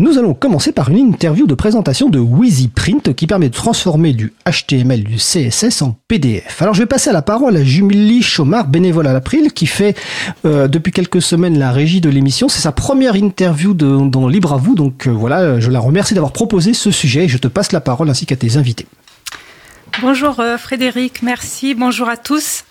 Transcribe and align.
Nous 0.00 0.16
allons 0.16 0.32
commencer 0.32 0.72
par 0.72 0.88
une 0.88 0.96
interview 0.96 1.46
de 1.46 1.54
présentation 1.54 2.08
de 2.08 2.18
WheezyPrint 2.18 3.12
qui 3.14 3.26
permet 3.26 3.50
de 3.50 3.54
transformer 3.54 4.14
du 4.14 4.32
HTML 4.50 5.04
du 5.04 5.16
CSS 5.16 5.82
en 5.82 5.94
PDF. 6.08 6.62
Alors 6.62 6.72
je 6.72 6.80
vais 6.80 6.86
passer 6.86 7.10
à 7.10 7.12
la 7.12 7.20
parole 7.20 7.54
à 7.54 7.62
Julie 7.62 8.22
Chomard, 8.22 8.66
bénévole 8.68 9.06
à 9.08 9.12
l'April, 9.12 9.52
qui 9.52 9.66
fait 9.66 9.94
euh, 10.46 10.68
depuis 10.68 10.90
quelques 10.90 11.20
semaines 11.20 11.58
la 11.58 11.70
régie 11.70 12.00
de 12.00 12.08
l'émission. 12.08 12.48
C'est 12.48 12.62
sa 12.62 12.72
première 12.72 13.14
interview 13.14 13.74
dans 13.74 14.26
Libre 14.26 14.54
à 14.54 14.56
vous, 14.56 14.74
donc 14.74 15.06
euh, 15.06 15.10
voilà, 15.10 15.60
je 15.60 15.70
la 15.70 15.80
remercie 15.80 16.14
d'avoir 16.14 16.32
proposé 16.32 16.72
ce 16.72 16.90
sujet 16.90 17.24
et 17.24 17.28
je 17.28 17.36
te 17.36 17.48
passe 17.48 17.70
la 17.70 17.82
parole 17.82 18.08
ainsi 18.08 18.24
qu'à 18.24 18.36
tes 18.36 18.56
invités. 18.56 18.86
Bonjour 20.00 20.40
euh, 20.40 20.56
Frédéric, 20.56 21.20
merci, 21.22 21.74
bonjour 21.74 22.08
à 22.08 22.16
tous. 22.16 22.64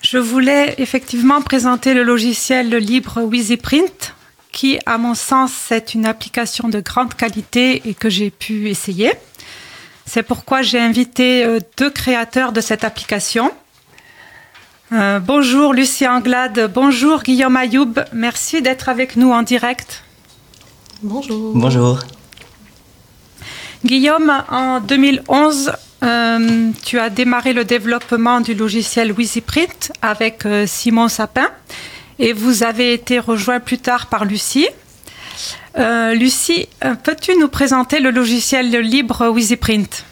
Je 0.00 0.18
voulais 0.18 0.76
effectivement 0.78 1.42
présenter 1.42 1.92
le 1.92 2.04
logiciel 2.04 2.72
libre 2.76 3.20
WheezyPrint 3.20 4.14
qui, 4.60 4.78
à 4.84 4.98
mon 4.98 5.14
sens, 5.14 5.52
c'est 5.68 5.94
une 5.94 6.04
application 6.04 6.68
de 6.68 6.80
grande 6.80 7.14
qualité 7.14 7.80
et 7.88 7.94
que 7.94 8.10
j'ai 8.10 8.30
pu 8.30 8.68
essayer. 8.68 9.10
C'est 10.04 10.22
pourquoi 10.22 10.60
j'ai 10.60 10.78
invité 10.78 11.46
euh, 11.46 11.60
deux 11.78 11.88
créateurs 11.88 12.52
de 12.52 12.60
cette 12.60 12.84
application. 12.84 13.52
Euh, 14.92 15.18
bonjour 15.18 15.72
Lucie 15.72 16.06
Anglade, 16.06 16.70
bonjour 16.74 17.22
Guillaume 17.22 17.56
Ayoub, 17.56 17.94
merci 18.12 18.60
d'être 18.60 18.90
avec 18.90 19.16
nous 19.16 19.32
en 19.32 19.42
direct. 19.42 20.04
Bonjour. 21.02 21.52
Bonjour. 21.54 22.00
Guillaume, 23.82 24.30
en 24.50 24.80
2011, 24.80 25.72
euh, 26.02 26.70
tu 26.84 26.98
as 26.98 27.08
démarré 27.08 27.54
le 27.54 27.64
développement 27.64 28.42
du 28.42 28.52
logiciel 28.52 29.10
WheezyPrint 29.10 29.90
avec 30.02 30.44
euh, 30.44 30.66
Simon 30.66 31.08
Sapin 31.08 31.48
et 32.20 32.34
vous 32.34 32.62
avez 32.62 32.92
été 32.92 33.18
rejoint 33.18 33.58
plus 33.58 33.78
tard 33.78 34.06
par 34.06 34.24
Lucie. 34.24 34.68
Euh, 35.78 36.12
Lucie, 36.14 36.68
euh, 36.84 36.94
peux-tu 36.94 37.36
nous 37.36 37.48
présenter 37.48 37.98
le 37.98 38.10
logiciel 38.10 38.70
libre 38.70 39.28
WheezyPrint 39.30 40.04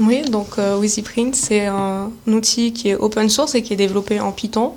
Oui, 0.00 0.22
donc 0.22 0.58
euh, 0.58 0.80
c'est 1.32 1.66
un 1.66 2.10
outil 2.26 2.72
qui 2.72 2.90
est 2.90 2.94
open 2.94 3.28
source 3.28 3.56
et 3.56 3.62
qui 3.62 3.72
est 3.72 3.76
développé 3.76 4.20
en 4.20 4.30
Python. 4.30 4.74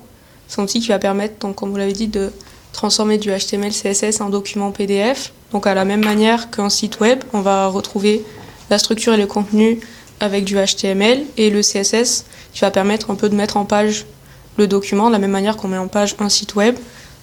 C'est 0.47 0.59
un 0.59 0.63
outil 0.63 0.79
qui 0.79 0.87
va 0.87 0.99
permettre, 0.99 1.37
donc, 1.39 1.55
comme 1.55 1.69
vous 1.69 1.77
l'avez 1.77 1.93
dit, 1.93 2.07
de 2.07 2.31
transformer 2.73 3.17
du 3.19 3.29
HTML, 3.29 3.71
CSS 3.71 4.21
en 4.21 4.29
document 4.29 4.71
PDF. 4.71 5.31
Donc 5.51 5.67
à 5.67 5.75
la 5.75 5.85
même 5.85 6.03
manière 6.03 6.49
qu'un 6.49 6.69
site 6.69 6.99
web, 6.99 7.23
on 7.33 7.41
va 7.41 7.67
retrouver 7.67 8.23
la 8.69 8.79
structure 8.79 9.13
et 9.13 9.17
le 9.17 9.27
contenu 9.27 9.79
avec 10.19 10.45
du 10.45 10.55
HTML 10.55 11.23
et 11.37 11.49
le 11.49 11.61
CSS 11.61 12.25
qui 12.53 12.61
va 12.61 12.71
permettre 12.71 13.11
un 13.11 13.15
peu 13.15 13.27
de 13.27 13.35
mettre 13.35 13.57
en 13.57 13.65
page 13.65 14.05
le 14.57 14.67
document 14.67 15.07
de 15.07 15.13
la 15.13 15.19
même 15.19 15.31
manière 15.31 15.57
qu'on 15.57 15.67
met 15.67 15.77
en 15.77 15.87
page 15.87 16.15
un 16.19 16.29
site 16.29 16.55
web. 16.55 16.75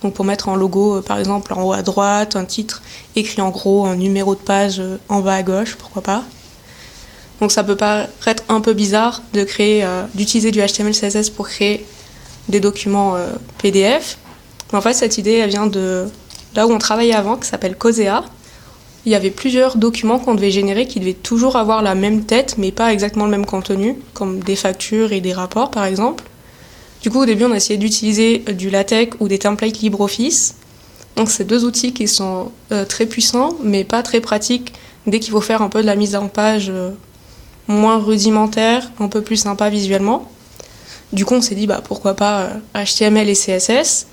Donc 0.03 0.15
pour 0.15 0.25
mettre 0.25 0.49
un 0.49 0.57
logo, 0.57 0.97
euh, 0.97 1.03
par 1.03 1.19
exemple, 1.19 1.53
en 1.53 1.63
haut 1.65 1.73
à 1.73 1.83
droite, 1.83 2.37
un 2.37 2.45
titre 2.45 2.83
écrit 3.17 3.41
en 3.43 3.51
gros, 3.51 3.87
un 3.87 3.97
numéro 3.97 4.35
de 4.35 4.41
page 4.41 4.79
euh, 4.79 4.97
en 5.09 5.21
bas 5.21 5.35
à 5.35 5.43
gauche, 5.43 5.77
pourquoi 5.77 6.03
pas. 6.03 6.23
Donc 7.41 7.53
ça 7.53 7.65
peut 7.65 7.77
paraître 7.77 8.43
un 8.49 8.61
peu 8.61 8.75
bizarre 8.75 9.23
de 9.33 9.45
créer, 9.45 9.85
euh, 9.85 10.05
d'utiliser 10.15 10.51
du 10.51 10.61
HTML, 10.61 10.93
CSS 10.93 11.31
pour 11.31 11.49
créer 11.49 11.85
des 12.49 12.61
documents 12.61 13.17
PDF. 13.59 14.17
Mais 14.73 14.79
en 14.79 14.81
fait, 14.81 14.95
cette 14.95 15.19
idée, 15.19 15.47
vient 15.47 15.67
de 15.67 16.07
là 16.55 16.67
où 16.67 16.73
on 16.73 16.79
travaillait 16.79 17.15
avant, 17.15 17.37
qui 17.37 17.47
s'appelle 17.47 17.77
Cosea. 17.77 18.25
Il 19.05 19.13
y 19.13 19.15
avait 19.15 19.31
plusieurs 19.31 19.77
documents 19.77 20.19
qu'on 20.19 20.35
devait 20.35 20.51
générer 20.51 20.87
qui 20.87 20.99
devaient 20.99 21.13
toujours 21.13 21.57
avoir 21.57 21.83
la 21.83 21.95
même 21.95 22.25
tête, 22.25 22.57
mais 22.57 22.73
pas 22.73 22.93
exactement 22.93 23.27
le 23.27 23.31
même 23.31 23.47
contenu, 23.47 23.97
comme 24.15 24.41
des 24.41 24.57
factures 24.57 25.13
et 25.13 25.21
des 25.21 25.35
rapports, 25.35 25.71
par 25.71 25.85
exemple. 25.85 26.25
Du 27.03 27.11
coup, 27.11 27.21
au 27.21 27.27
début, 27.27 27.45
on 27.45 27.53
a 27.53 27.57
essayé 27.57 27.79
d'utiliser 27.79 28.45
euh, 28.49 28.53
du 28.53 28.71
LaTeX 28.71 29.17
ou 29.21 29.29
des 29.29 29.39
templates 29.39 29.79
LibreOffice. 29.79 30.57
Donc, 31.17 31.31
c'est 31.31 31.45
deux 31.45 31.65
outils 31.65 31.93
qui 31.93 32.09
sont 32.09 32.51
euh, 32.73 32.85
très 32.85 33.07
puissants, 33.07 33.57
mais 33.63 33.85
pas 33.85 34.03
très 34.03 34.21
pratiques 34.21 34.73
dès 35.07 35.21
qu'il 35.21 35.33
faut 35.33 35.41
faire 35.41 35.63
un 35.63 35.69
peu 35.69 35.81
de 35.81 35.87
la 35.87 35.97
mise 35.97 36.17
en 36.17 36.29
page 36.29 36.71
euh, 36.71 36.91
moins 37.69 37.99
rudimentaire, 37.99 38.91
un 38.99 39.09
peu 39.09 39.23
plus 39.23 39.37
sympa 39.37 39.71
visuellement. 39.71 40.31
Du 41.13 41.25
coup, 41.25 41.35
on 41.35 41.41
s'est 41.41 41.55
dit, 41.55 41.67
bah, 41.67 41.83
pourquoi 41.87 42.15
pas 42.15 42.51
HTML 42.75 43.29
et 43.29 43.35
CSS. 43.35 44.07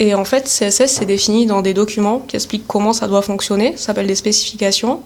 Et 0.00 0.14
en 0.14 0.24
fait, 0.24 0.44
CSS, 0.44 0.86
c'est 0.86 1.06
défini 1.06 1.46
dans 1.46 1.62
des 1.62 1.72
documents 1.72 2.18
qui 2.18 2.36
expliquent 2.36 2.66
comment 2.66 2.92
ça 2.92 3.06
doit 3.06 3.22
fonctionner. 3.22 3.76
Ça 3.76 3.86
s'appelle 3.86 4.08
des 4.08 4.16
spécifications. 4.16 5.00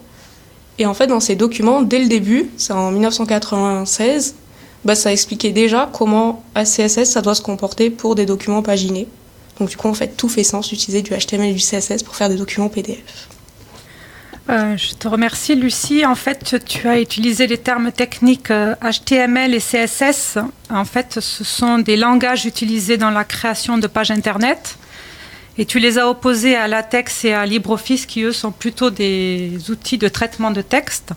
Et 0.78 0.86
en 0.86 0.94
fait, 0.94 1.06
dans 1.08 1.20
ces 1.20 1.36
documents, 1.36 1.82
dès 1.82 1.98
le 1.98 2.08
début, 2.08 2.50
c'est 2.56 2.72
en 2.72 2.90
1996, 2.90 4.34
bah, 4.84 4.94
ça 4.94 5.12
expliquait 5.12 5.50
déjà 5.50 5.88
comment 5.92 6.44
un 6.54 6.64
CSS 6.64 7.04
ça 7.04 7.22
doit 7.22 7.34
se 7.34 7.42
comporter 7.42 7.90
pour 7.90 8.14
des 8.14 8.26
documents 8.26 8.62
paginés. 8.62 9.08
Donc 9.58 9.68
du 9.70 9.76
coup, 9.76 9.88
en 9.88 9.94
fait, 9.94 10.16
tout 10.16 10.28
fait 10.28 10.44
sens 10.44 10.68
d'utiliser 10.68 11.02
du 11.02 11.12
HTML 11.12 11.50
et 11.50 11.52
du 11.52 11.60
CSS 11.60 12.02
pour 12.02 12.14
faire 12.14 12.28
des 12.28 12.36
documents 12.36 12.68
PDF. 12.68 13.28
Euh, 14.50 14.76
je 14.78 14.94
te 14.94 15.08
remercie, 15.08 15.56
Lucie. 15.56 16.06
En 16.06 16.14
fait, 16.14 16.64
tu 16.64 16.88
as 16.88 17.00
utilisé 17.00 17.46
les 17.46 17.58
termes 17.58 17.92
techniques 17.92 18.50
euh, 18.50 18.74
HTML 18.76 19.52
et 19.52 19.60
CSS. 19.60 20.38
En 20.70 20.84
fait, 20.86 21.18
ce 21.20 21.44
sont 21.44 21.78
des 21.78 21.96
langages 21.96 22.46
utilisés 22.46 22.96
dans 22.96 23.10
la 23.10 23.24
création 23.24 23.76
de 23.76 23.86
pages 23.86 24.10
Internet. 24.10 24.78
Et 25.58 25.66
tu 25.66 25.80
les 25.80 25.98
as 25.98 26.08
opposés 26.08 26.56
à 26.56 26.68
LaTeX 26.68 27.24
et 27.24 27.34
à 27.34 27.44
LibreOffice, 27.44 28.06
qui 28.06 28.22
eux 28.22 28.32
sont 28.32 28.52
plutôt 28.52 28.90
des 28.90 29.58
outils 29.70 29.98
de 29.98 30.08
traitement 30.08 30.52
de 30.52 30.62
texte. 30.62 31.12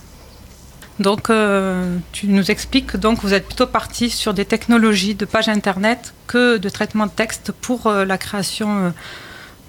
Donc, 1.00 1.30
euh, 1.30 1.98
tu 2.12 2.28
nous 2.28 2.52
expliques 2.52 2.96
donc 2.98 3.20
vous 3.24 3.34
êtes 3.34 3.48
plutôt 3.48 3.66
parti 3.66 4.10
sur 4.10 4.34
des 4.34 4.46
technologies 4.46 5.16
de 5.16 5.26
pages 5.26 5.50
Internet 5.50 6.14
que 6.28 6.58
de 6.58 6.70
traitement 6.70 7.08
de 7.08 7.12
texte 7.12 7.52
pour 7.52 7.88
euh, 7.88 8.06
la 8.06 8.18
création 8.18 8.70
euh, 8.78 8.90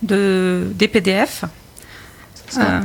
de, 0.03 0.66
des 0.75 0.88
PDF. 0.88 1.44
Euh, 1.44 1.49
voilà. 2.56 2.81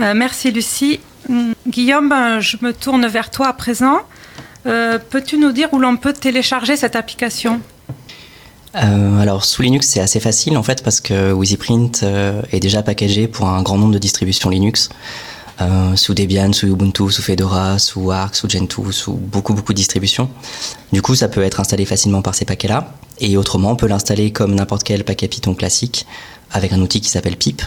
Euh, 0.00 0.14
merci 0.14 0.50
Lucie. 0.50 1.00
Hum, 1.28 1.54
Guillaume, 1.66 2.38
je 2.40 2.56
me 2.60 2.72
tourne 2.72 3.06
vers 3.06 3.30
toi 3.30 3.48
à 3.48 3.52
présent. 3.52 3.98
Euh, 4.66 4.98
Peux-tu 4.98 5.38
nous 5.38 5.52
dire 5.52 5.68
où 5.72 5.78
l'on 5.78 5.96
peut 5.96 6.12
télécharger 6.12 6.76
cette 6.76 6.96
application? 6.96 7.60
Euh, 8.74 9.18
alors 9.20 9.44
sous 9.44 9.62
Linux 9.62 9.88
c'est 9.88 10.00
assez 10.00 10.20
facile 10.20 10.56
en 10.58 10.62
fait 10.62 10.84
parce 10.84 11.00
que 11.00 11.32
WheezyPrint 11.32 12.02
euh, 12.02 12.42
est 12.52 12.60
déjà 12.60 12.82
packagé 12.82 13.26
pour 13.26 13.48
un 13.48 13.62
grand 13.62 13.78
nombre 13.78 13.94
de 13.94 13.98
distributions 13.98 14.50
Linux. 14.50 14.90
Euh, 15.60 15.96
sous 15.96 16.14
Debian, 16.14 16.52
sous 16.52 16.68
Ubuntu, 16.68 17.10
sous 17.10 17.22
Fedora, 17.22 17.78
sous 17.78 18.12
Arc, 18.12 18.36
sous 18.36 18.48
Gentoo, 18.48 18.92
sous 18.92 19.14
beaucoup 19.14 19.54
beaucoup 19.54 19.72
de 19.72 19.78
distributions. 19.78 20.30
Du 20.92 21.02
coup, 21.02 21.14
ça 21.14 21.28
peut 21.28 21.42
être 21.42 21.58
installé 21.58 21.84
facilement 21.84 22.22
par 22.22 22.34
ces 22.34 22.44
paquets-là. 22.44 22.94
Et 23.20 23.36
autrement, 23.36 23.72
on 23.72 23.76
peut 23.76 23.88
l'installer 23.88 24.30
comme 24.30 24.54
n'importe 24.54 24.84
quel 24.84 25.04
paquet 25.04 25.26
Python 25.26 25.54
classique 25.54 26.06
avec 26.52 26.72
un 26.72 26.80
outil 26.80 27.00
qui 27.00 27.08
s'appelle 27.08 27.36
pip. 27.36 27.62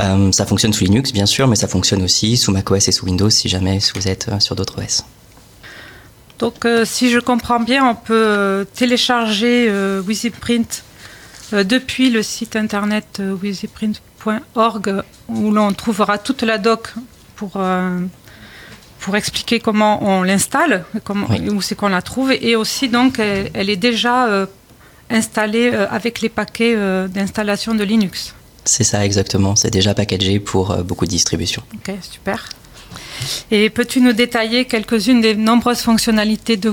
Euh, 0.00 0.30
ça 0.32 0.46
fonctionne 0.46 0.72
sous 0.72 0.84
Linux, 0.84 1.12
bien 1.12 1.26
sûr, 1.26 1.48
mais 1.48 1.56
ça 1.56 1.68
fonctionne 1.68 2.02
aussi 2.02 2.36
sous 2.36 2.52
macOS 2.52 2.88
et 2.88 2.92
sous 2.92 3.06
Windows 3.06 3.30
si 3.30 3.48
jamais 3.48 3.78
vous 3.94 4.08
êtes 4.08 4.28
euh, 4.28 4.38
sur 4.38 4.54
d'autres 4.54 4.82
OS. 4.82 5.04
Donc, 6.38 6.66
si 6.84 7.10
je 7.10 7.20
comprends 7.20 7.60
bien, 7.60 7.88
on 7.88 7.94
peut 7.94 8.66
télécharger 8.74 9.66
euh, 9.68 10.02
euh, 11.52 11.64
depuis 11.64 12.10
le 12.10 12.22
site 12.22 12.56
internet 12.56 13.22
wheezyprint.org 13.42 15.02
où 15.28 15.50
l'on 15.50 15.72
trouvera 15.72 16.18
toute 16.18 16.42
la 16.42 16.58
doc 16.58 16.94
pour, 17.36 17.52
euh, 17.56 18.00
pour 19.00 19.16
expliquer 19.16 19.60
comment 19.60 20.02
on 20.06 20.22
l'installe, 20.22 20.84
Oui. 21.30 21.48
où 21.50 21.60
c'est 21.62 21.74
qu'on 21.74 21.88
la 21.88 22.02
trouve. 22.02 22.32
Et 22.32 22.56
aussi, 22.56 22.88
donc, 22.88 23.18
elle, 23.18 23.50
elle 23.54 23.70
est 23.70 23.76
déjà 23.76 24.26
euh, 24.28 24.46
installée 25.10 25.70
euh, 25.72 25.86
avec 25.90 26.20
les 26.20 26.28
paquets 26.28 26.76
d'installation 27.08 27.74
de 27.74 27.84
Linux. 27.84 28.34
C'est 28.64 28.84
ça 28.84 29.04
exactement, 29.04 29.56
c'est 29.56 29.70
déjà 29.70 29.92
packagé 29.92 30.40
pour 30.40 30.74
beaucoup 30.84 31.04
de 31.04 31.10
distributions. 31.10 31.62
Ok, 31.74 31.94
super. 32.00 32.48
Et 33.50 33.70
peux-tu 33.70 34.00
nous 34.00 34.12
détailler 34.12 34.64
quelques-unes 34.64 35.20
des 35.20 35.34
nombreuses 35.34 35.80
fonctionnalités 35.80 36.56
de 36.56 36.70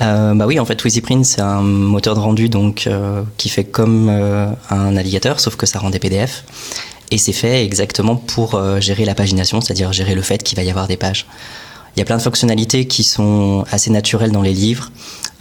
Euh, 0.00 0.34
bah 0.34 0.46
oui, 0.46 0.60
en 0.60 0.64
fait, 0.64 0.82
WheezyPrint, 0.82 1.24
c'est 1.24 1.40
un 1.40 1.62
moteur 1.62 2.14
de 2.14 2.20
rendu 2.20 2.48
donc 2.48 2.86
euh, 2.86 3.22
qui 3.36 3.48
fait 3.48 3.64
comme 3.64 4.08
euh, 4.08 4.46
un 4.70 4.92
navigateur, 4.92 5.40
sauf 5.40 5.56
que 5.56 5.66
ça 5.66 5.78
rend 5.78 5.90
des 5.90 5.98
PDF. 5.98 6.44
Et 7.10 7.18
c'est 7.18 7.32
fait 7.32 7.64
exactement 7.64 8.16
pour 8.16 8.54
euh, 8.54 8.80
gérer 8.80 9.04
la 9.04 9.14
pagination, 9.14 9.60
c'est-à-dire 9.60 9.92
gérer 9.92 10.14
le 10.14 10.22
fait 10.22 10.42
qu'il 10.42 10.56
va 10.56 10.62
y 10.62 10.70
avoir 10.70 10.88
des 10.88 10.96
pages. 10.96 11.26
Il 11.96 11.98
y 11.98 12.02
a 12.02 12.04
plein 12.04 12.18
de 12.18 12.22
fonctionnalités 12.22 12.86
qui 12.86 13.02
sont 13.02 13.64
assez 13.70 13.90
naturelles 13.90 14.30
dans 14.30 14.42
les 14.42 14.52
livres, 14.52 14.90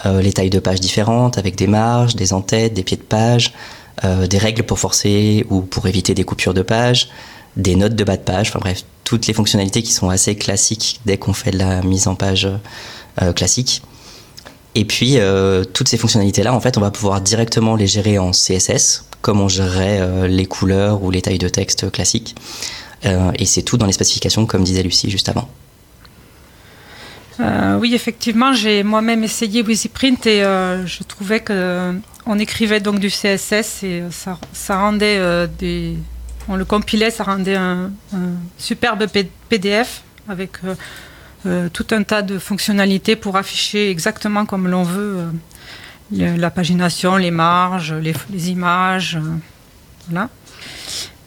euh, 0.06 0.22
les 0.22 0.32
tailles 0.32 0.50
de 0.50 0.60
pages 0.60 0.80
différentes, 0.80 1.38
avec 1.38 1.56
des 1.56 1.68
marges, 1.68 2.16
des 2.16 2.34
entêtes, 2.34 2.74
des 2.74 2.84
pieds 2.84 2.98
de 2.98 3.04
page, 3.04 3.54
euh, 4.06 4.28
des 4.28 4.38
règles 4.38 4.64
pour 4.64 4.80
forcer 4.80 5.46
ou 5.50 5.62
pour 5.62 5.88
éviter 5.88 6.14
des 6.14 6.24
coupures 6.24 6.54
de 6.54 6.62
pages, 6.62 7.10
des 7.58 7.76
notes 7.76 7.96
de 7.96 8.04
bas 8.04 8.16
de 8.16 8.22
page, 8.22 8.50
enfin 8.50 8.60
bref, 8.60 8.84
toutes 9.04 9.28
les 9.28 9.34
fonctionnalités 9.34 9.84
qui 9.84 9.92
sont 9.92 10.10
assez 10.10 10.36
classiques 10.36 11.02
dès 11.06 11.18
qu'on 11.18 11.34
fait 11.34 11.52
de 11.52 11.58
la 11.58 11.82
mise 11.82 12.08
en 12.08 12.16
page 12.16 12.48
classique. 13.36 13.82
Et 14.76 14.86
puis, 14.86 15.18
toutes 15.74 15.88
ces 15.88 15.98
fonctionnalités-là, 15.98 16.54
en 16.54 16.60
fait, 16.60 16.78
on 16.78 16.82
va 16.82 16.92
pouvoir 16.92 17.22
directement 17.22 17.76
les 17.76 17.88
gérer 17.88 18.20
en 18.20 18.32
CSS, 18.32 19.06
comme 19.28 19.42
on 19.42 19.50
gérerait 19.50 20.00
euh, 20.00 20.26
les 20.26 20.46
couleurs 20.46 21.04
ou 21.04 21.12
les 21.12 21.22
tailles 21.22 21.38
de 21.38 21.50
texte 21.50 21.92
classiques. 21.92 22.34
Euh, 23.04 23.34
et 23.36 23.46
c'est 23.46 23.62
tout 23.62 23.76
dans 23.76 23.86
les 23.86 23.92
spécifications, 23.92 24.46
comme 24.46 24.64
disait 24.64 24.84
Lucie 24.84 25.10
juste 25.12 25.28
avant. 25.28 25.50
Euh, 27.42 27.78
oui, 27.78 27.94
effectivement, 27.94 28.54
j'ai 28.54 28.84
moi-même 28.84 29.26
essayé 29.26 29.64
WheezyPrint 29.64 30.26
et 30.28 30.44
je 30.86 31.04
trouvais 31.04 31.42
que 31.42 31.94
on 32.26 32.40
écrivait 32.40 32.80
donc 32.80 33.00
du 33.00 33.10
CSS 33.10 33.84
et 33.84 34.04
ça 34.12 34.80
rendait 34.80 35.20
des. 35.60 35.98
On 36.48 36.56
le 36.56 36.64
compilait, 36.64 37.12
ça 37.12 37.26
rendait 37.26 37.58
un, 37.58 37.92
superbe 38.58 39.08
PDF 39.50 40.04
avec 40.30 40.52
tout 41.74 41.88
un 41.92 42.04
tas 42.04 42.22
de 42.22 42.40
fonctionnalités 42.40 43.18
pour 43.18 43.36
afficher 43.36 43.92
exactement 43.92 44.46
comme 44.46 44.70
l'on 44.70 44.84
veut 44.84 45.26
la 46.12 46.50
pagination, 46.50 47.18
les 47.18 47.32
marges, 47.32 47.94
les, 47.94 48.14
les 48.32 48.50
images. 48.50 49.20
voilà. 50.10 50.30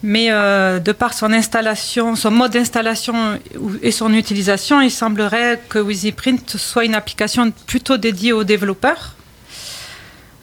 Mais 0.03 0.31
euh, 0.31 0.79
de 0.79 0.93
par 0.93 1.13
son 1.13 1.31
installation, 1.33 2.17
son 2.17 2.31
mode 2.31 2.53
d'installation 2.53 3.39
et 3.83 3.91
son 3.91 4.15
utilisation, 4.15 4.81
il 4.81 4.91
semblerait 4.91 5.61
que 5.69 5.79
WeezyPrint 5.79 6.57
soit 6.57 6.87
une 6.87 6.95
application 6.95 7.53
plutôt 7.67 7.99
dédiée 7.99 8.33
aux 8.33 8.45
développeurs. 8.45 9.15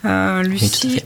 Euh, 0.05 0.43
Lucie, 0.43 1.01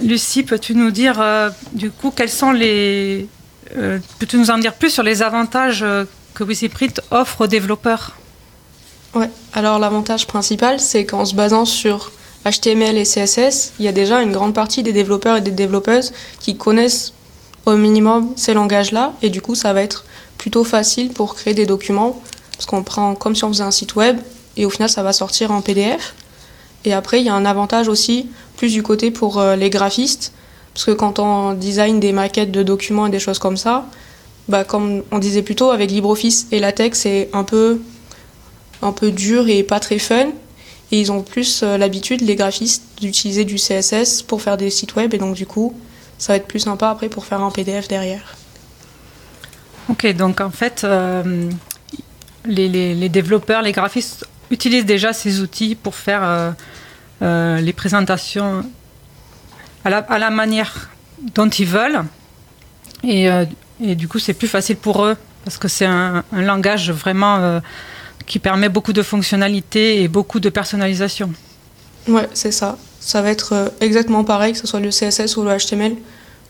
Lucie 0.00 0.42
peux-tu 0.42 0.74
nous 0.74 0.90
dire 0.90 1.20
euh, 1.20 1.50
du 1.72 1.90
coup 1.90 2.10
quels 2.10 2.30
sont 2.30 2.50
les. 2.50 3.28
peux-tu 3.74 4.38
nous 4.38 4.50
en 4.50 4.56
dire 4.56 4.72
plus 4.72 4.90
sur 4.90 5.02
les 5.02 5.20
avantages 5.22 5.84
que 6.32 6.44
WeezyPrint 6.44 6.94
offre 7.10 7.42
aux 7.42 7.46
développeurs? 7.46 8.16
Ouais, 9.12 9.28
alors 9.52 9.78
l'avantage 9.78 10.26
principal, 10.26 10.80
c'est 10.80 11.04
qu'en 11.04 11.26
se 11.26 11.34
basant 11.34 11.66
sur 11.66 12.10
HTML 12.44 12.96
et 12.96 13.04
CSS, 13.04 13.72
il 13.78 13.84
y 13.84 13.88
a 13.88 13.92
déjà 13.92 14.22
une 14.22 14.32
grande 14.32 14.54
partie 14.54 14.82
des 14.82 14.92
développeurs 14.92 15.36
et 15.36 15.40
des 15.40 15.50
développeuses 15.50 16.12
qui 16.38 16.56
connaissent 16.56 17.12
au 17.66 17.76
minimum 17.76 18.32
ces 18.36 18.54
langages-là, 18.54 19.12
et 19.22 19.28
du 19.28 19.42
coup, 19.42 19.54
ça 19.54 19.72
va 19.72 19.82
être 19.82 20.04
plutôt 20.38 20.64
facile 20.64 21.12
pour 21.12 21.34
créer 21.34 21.52
des 21.52 21.66
documents, 21.66 22.20
parce 22.52 22.66
qu'on 22.66 22.82
prend 22.82 23.14
comme 23.14 23.36
si 23.36 23.44
on 23.44 23.48
faisait 23.48 23.64
un 23.64 23.70
site 23.70 23.94
web, 23.94 24.18
et 24.56 24.64
au 24.64 24.70
final, 24.70 24.88
ça 24.88 25.02
va 25.02 25.12
sortir 25.12 25.50
en 25.50 25.60
PDF. 25.60 26.14
Et 26.86 26.94
après, 26.94 27.20
il 27.20 27.26
y 27.26 27.28
a 27.28 27.34
un 27.34 27.44
avantage 27.44 27.88
aussi, 27.88 28.30
plus 28.56 28.72
du 28.72 28.82
côté 28.82 29.10
pour 29.10 29.38
euh, 29.38 29.54
les 29.54 29.68
graphistes, 29.68 30.32
parce 30.72 30.86
que 30.86 30.92
quand 30.92 31.18
on 31.18 31.52
design 31.52 32.00
des 32.00 32.12
maquettes 32.12 32.52
de 32.52 32.62
documents 32.62 33.06
et 33.06 33.10
des 33.10 33.18
choses 33.18 33.38
comme 33.38 33.58
ça, 33.58 33.86
bah, 34.48 34.64
comme 34.64 35.02
on 35.10 35.18
disait 35.18 35.42
plus 35.42 35.56
tôt, 35.56 35.70
avec 35.70 35.90
LibreOffice 35.90 36.46
et 36.52 36.58
LaTeX, 36.58 36.98
c'est 36.98 37.28
un 37.32 37.44
peu, 37.44 37.80
un 38.80 38.92
peu 38.92 39.10
dur 39.10 39.48
et 39.48 39.62
pas 39.62 39.78
très 39.78 39.98
fun. 39.98 40.28
Et 40.92 41.00
ils 41.00 41.12
ont 41.12 41.22
plus 41.22 41.62
euh, 41.62 41.78
l'habitude, 41.78 42.20
les 42.20 42.36
graphistes, 42.36 42.82
d'utiliser 43.00 43.44
du 43.44 43.56
CSS 43.56 44.22
pour 44.22 44.42
faire 44.42 44.56
des 44.56 44.70
sites 44.70 44.96
web, 44.96 45.14
et 45.14 45.18
donc 45.18 45.36
du 45.36 45.46
coup, 45.46 45.78
ça 46.18 46.32
va 46.32 46.36
être 46.36 46.48
plus 46.48 46.60
sympa 46.60 46.90
après 46.90 47.08
pour 47.08 47.24
faire 47.24 47.40
un 47.40 47.50
PDF 47.50 47.88
derrière. 47.88 48.36
Ok, 49.88 50.06
donc 50.14 50.40
en 50.40 50.50
fait, 50.50 50.82
euh, 50.84 51.48
les, 52.44 53.08
développeurs, 53.08 53.62
les 53.62 53.72
graphistes 53.72 54.26
utilisent 54.50 54.84
déjà 54.84 55.12
ces 55.12 55.40
outils 55.40 55.74
pour 55.76 55.94
faire 55.94 56.54
euh, 57.22 57.60
les 57.60 57.72
présentations 57.72 58.64
à 59.84 60.18
la, 60.18 60.30
manière 60.30 60.90
dont 61.34 61.48
ils 61.48 61.66
veulent. 61.66 62.04
Et, 63.02 63.30
du 63.80 64.08
coup, 64.08 64.18
c'est 64.18 64.34
plus 64.34 64.48
facile 64.48 64.76
pour 64.76 65.04
eux 65.04 65.16
parce 65.44 65.56
que 65.56 65.68
c'est 65.68 65.86
un, 65.86 66.22
langage 66.32 66.90
vraiment 66.90 67.60
qui 68.30 68.38
permet 68.38 68.68
beaucoup 68.68 68.92
de 68.92 69.02
fonctionnalités 69.02 70.02
et 70.02 70.08
beaucoup 70.08 70.40
de 70.40 70.48
personnalisation. 70.48 71.30
Ouais, 72.08 72.28
c'est 72.32 72.52
ça 72.52 72.78
ça 73.00 73.22
va 73.22 73.30
être 73.30 73.54
euh, 73.54 73.68
exactement 73.80 74.24
pareil, 74.24 74.52
que 74.52 74.58
ce 74.58 74.66
soit 74.66 74.78
le 74.78 74.90
CSS 74.90 75.36
ou 75.36 75.42
le 75.42 75.56
HTML, 75.56 75.96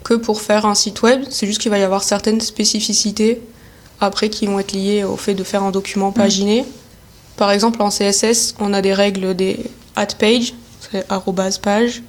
que 0.04 0.14
pour 0.14 0.42
faire 0.42 0.66
un 0.66 0.74
site 0.74 1.00
web. 1.02 1.22
C'est 1.30 1.46
juste 1.46 1.60
qu'il 1.60 1.70
va 1.70 1.78
y 1.78 1.82
avoir 1.82 2.02
certaines 2.02 2.40
spécificités 2.40 3.40
après 4.00 4.28
qui 4.28 4.46
vont 4.46 4.58
être 4.58 4.72
liées 4.72 5.04
au 5.04 5.16
fait 5.16 5.34
de 5.34 5.44
faire 5.44 5.62
un 5.62 5.70
document 5.70 6.10
paginé. 6.10 6.64
Par 7.36 7.52
exemple, 7.52 7.80
en 7.80 7.90
CSS, 7.90 8.56
on 8.58 8.74
a 8.74 8.82
des 8.82 8.92
règles 8.92 9.34
des 9.34 9.58
at 9.96 10.06
page, 10.18 10.54
c'est 10.90 11.06
page, 11.62 12.02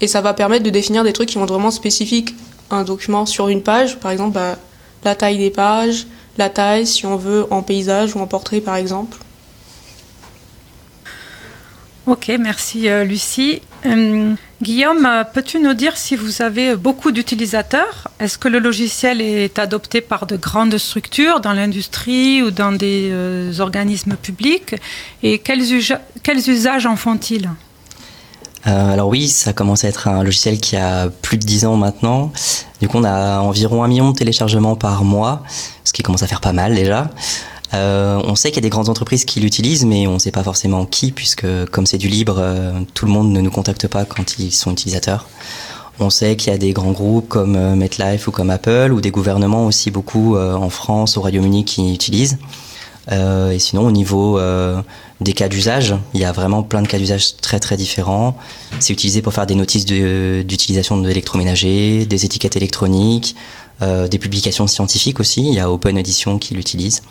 et 0.00 0.06
ça 0.06 0.20
va 0.20 0.34
permettre 0.34 0.64
de 0.64 0.70
définir 0.70 1.04
des 1.04 1.12
trucs 1.12 1.28
qui 1.28 1.36
vont 1.36 1.44
être 1.44 1.52
vraiment 1.52 1.70
spécifiques 1.70 2.34
à 2.70 2.76
un 2.76 2.84
document 2.84 3.26
sur 3.26 3.48
une 3.48 3.62
page. 3.62 3.98
Par 3.98 4.10
exemple, 4.10 4.34
bah, 4.34 4.58
la 5.04 5.14
taille 5.14 5.38
des 5.38 5.50
pages, 5.50 6.06
la 6.38 6.48
taille 6.48 6.86
si 6.86 7.06
on 7.06 7.16
veut 7.16 7.46
en 7.50 7.62
paysage 7.62 8.16
ou 8.16 8.20
en 8.20 8.26
portrait 8.26 8.60
par 8.60 8.76
exemple. 8.76 9.18
Ok, 12.06 12.32
merci 12.40 12.88
euh, 12.88 13.04
Lucie. 13.04 13.62
Euh, 13.86 14.34
Guillaume, 14.60 15.08
peux-tu 15.32 15.60
nous 15.60 15.74
dire 15.74 15.96
si 15.96 16.16
vous 16.16 16.42
avez 16.42 16.74
beaucoup 16.74 17.12
d'utilisateurs? 17.12 18.08
Est-ce 18.18 18.38
que 18.38 18.48
le 18.48 18.58
logiciel 18.58 19.20
est 19.20 19.58
adopté 19.60 20.00
par 20.00 20.26
de 20.26 20.36
grandes 20.36 20.76
structures 20.78 21.40
dans 21.40 21.52
l'industrie 21.52 22.42
ou 22.42 22.50
dans 22.50 22.72
des 22.72 23.08
euh, 23.12 23.52
organismes 23.60 24.16
publics? 24.16 24.74
Et 25.22 25.38
quels 25.38 25.62
usages 25.62 26.86
en 26.86 26.96
font-ils? 26.96 27.48
Alors 28.64 29.08
oui, 29.08 29.28
ça 29.28 29.52
commence 29.52 29.84
à 29.84 29.88
être 29.88 30.08
un 30.08 30.22
logiciel 30.22 30.60
qui 30.60 30.76
a 30.76 31.08
plus 31.08 31.36
de 31.36 31.44
10 31.44 31.66
ans 31.66 31.76
maintenant. 31.76 32.32
Du 32.80 32.88
coup, 32.88 32.98
on 32.98 33.04
a 33.04 33.40
environ 33.40 33.82
un 33.82 33.88
million 33.88 34.10
de 34.10 34.16
téléchargements 34.16 34.76
par 34.76 35.04
mois, 35.04 35.42
ce 35.84 35.92
qui 35.92 36.02
commence 36.02 36.22
à 36.22 36.26
faire 36.26 36.40
pas 36.40 36.52
mal 36.52 36.74
déjà. 36.74 37.10
Euh, 37.74 38.20
on 38.24 38.34
sait 38.34 38.50
qu'il 38.50 38.56
y 38.56 38.64
a 38.64 38.68
des 38.68 38.70
grandes 38.70 38.88
entreprises 38.88 39.24
qui 39.24 39.40
l'utilisent, 39.40 39.84
mais 39.84 40.06
on 40.06 40.14
ne 40.14 40.18
sait 40.18 40.30
pas 40.30 40.42
forcément 40.42 40.84
qui, 40.84 41.10
puisque 41.10 41.46
comme 41.70 41.86
c'est 41.86 41.98
du 41.98 42.08
libre, 42.08 42.36
euh, 42.38 42.72
tout 42.94 43.06
le 43.06 43.12
monde 43.12 43.32
ne 43.32 43.40
nous 43.40 43.50
contacte 43.50 43.88
pas 43.88 44.04
quand 44.04 44.38
ils 44.38 44.52
sont 44.52 44.72
utilisateurs. 44.72 45.26
On 46.00 46.10
sait 46.10 46.36
qu'il 46.36 46.52
y 46.52 46.54
a 46.54 46.58
des 46.58 46.72
grands 46.72 46.92
groupes 46.92 47.28
comme 47.28 47.56
euh, 47.56 47.74
MetLife 47.74 48.28
ou 48.28 48.30
comme 48.30 48.50
Apple, 48.50 48.92
ou 48.92 49.00
des 49.00 49.10
gouvernements 49.10 49.66
aussi 49.66 49.90
beaucoup 49.90 50.36
en 50.36 50.70
France, 50.70 51.16
au 51.16 51.20
Royaume-Uni 51.20 51.64
qui 51.64 51.92
utilisent. 51.92 52.38
Et 53.10 53.58
sinon, 53.58 53.86
au 53.86 53.90
niveau 53.90 54.40
des 55.20 55.32
cas 55.32 55.48
d'usage, 55.48 55.94
il 56.14 56.20
y 56.20 56.24
a 56.24 56.32
vraiment 56.32 56.62
plein 56.62 56.82
de 56.82 56.88
cas 56.88 56.98
d'usage 56.98 57.36
très 57.38 57.58
très 57.58 57.76
différents. 57.76 58.36
C'est 58.78 58.92
utilisé 58.92 59.22
pour 59.22 59.32
faire 59.32 59.46
des 59.46 59.54
notices 59.54 59.84
d'utilisation 59.84 60.96
de, 60.98 61.08
l'électroménager, 61.08 62.06
des 62.06 62.24
étiquettes 62.24 62.56
électroniques, 62.56 63.34
des 63.80 64.18
publications 64.18 64.66
scientifiques 64.66 65.18
aussi. 65.20 65.46
Il 65.46 65.54
y 65.54 65.60
a 65.60 65.70
Open 65.70 65.98
Edition 65.98 66.38
qui 66.38 66.54
l'utilise. 66.54 67.02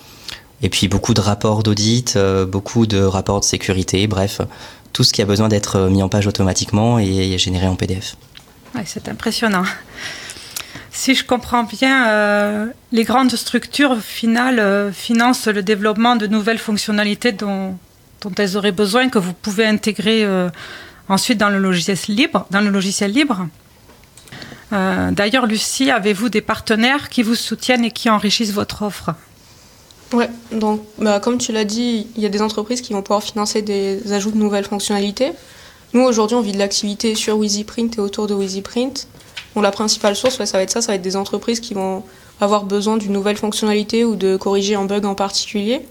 Et 0.64 0.70
puis 0.70 0.88
beaucoup 0.88 1.14
de 1.14 1.22
rapports 1.22 1.64
d'audit, 1.64 2.16
euh, 2.16 2.46
beaucoup 2.46 2.86
de 2.86 3.02
rapports 3.02 3.40
de 3.40 3.46
sécurité, 3.46 4.06
bref, 4.08 4.42
tout 4.94 5.04
ce 5.04 5.12
qui 5.12 5.22
a 5.22 5.26
besoin 5.26 5.48
d'être 5.48 5.78
euh, 5.78 5.90
mis 5.90 6.04
en 6.04 6.10
page 6.10 6.28
automatiquement 6.28 7.00
et, 7.00 7.38
généré 7.38 7.68
en 7.68 7.76
PDF. 7.76 8.16
c'est 8.86 9.10
impressionnant. 9.10 9.64
Si 10.92 11.16
je 11.16 11.26
comprends 11.26 11.64
bien, 11.64 12.08
euh, 12.10 12.66
les 12.92 13.04
grandes 13.04 13.32
structures 13.32 13.98
finales 14.00 14.92
financent 14.94 15.48
le 15.48 15.64
développement 15.64 16.16
de 16.16 16.28
nouvelles 16.28 16.58
fonctionnalités 16.58 17.32
dont, 17.32 17.78
elles 18.38 18.58
auraient 18.58 18.74
besoin, 18.74 19.10
que 19.10 19.18
vous 19.18 19.34
pouvez 19.34 19.66
intégrer 19.66 20.28
ensuite 21.08 21.38
dans 21.38 21.50
le 21.50 21.60
logiciel 21.60 23.12
libre. 23.12 23.48
D'ailleurs, 24.72 25.48
Lucie, 25.48 25.90
avez-vous 25.90 26.30
des 26.30 26.42
partenaires 26.42 27.10
qui 27.10 27.24
vous 27.24 27.36
soutiennent 27.36 27.86
et 27.86 27.92
qui 27.92 28.10
enrichissent 28.10 28.54
votre 28.54 28.83
offre? 28.83 29.12
Ouais, 30.14 30.30
donc 30.52 30.81
bah, 30.98 31.19
comme 31.21 31.38
tu 31.38 31.54
l'as 31.54 31.64
dit, 31.64 32.07
il 32.18 32.21
y 32.21 32.26
a 32.26 32.30
des 32.30 32.42
entreprises 32.42 32.81
qui 32.81 32.92
vont 32.92 33.02
pouvoir 33.02 33.24
financer 33.24 33.62
des 33.62 34.12
ajouts 34.12 34.31
de 34.31 34.38
nouvelles 34.38 34.66
fonctionnalités. 34.66 35.31
Nous, 35.94 36.02
aujourd'hui, 36.02 36.36
on 36.36 36.42
vit 36.42 36.52
de 36.52 36.57
l'activité 36.57 37.16
sur 37.16 37.38
WeezyPrint 37.38 37.92
et 37.98 38.00
autour 38.00 38.28
de 38.28 38.33
WeezyPrint. 38.33 39.07
La 39.56 39.72
principale 39.72 40.16
source, 40.16 40.44
ça 40.44 40.58
va 40.58 40.64
être 40.64 40.72
ça, 40.72 40.81
ça 40.81 40.94
va 40.94 40.96
être 40.96 41.02
des 41.02 41.16
entreprises 41.16 41.60
qui 41.60 41.74
vont 41.74 42.04
avoir 42.40 42.64
besoin 42.64 42.98
d'une 42.98 43.12
nouvelle 43.12 43.38
fonctionnalité 43.38 44.06
ou 44.06 44.16
de 44.16 44.38
corriger 44.38 44.76
un 44.76 44.86
bug 44.86 45.06
en 45.06 45.14
particulier. 45.14 45.81